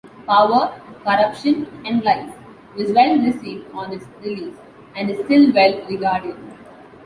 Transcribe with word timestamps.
"Power, 0.25 0.73
Corruption 1.03 1.67
and 1.85 2.03
Lies" 2.03 2.33
was 2.75 2.91
well-received 2.91 3.69
on 3.71 3.93
its 3.93 4.07
release, 4.23 4.55
and 4.95 5.11
is 5.11 5.23
still 5.23 5.53
well-regarded. 5.53 6.35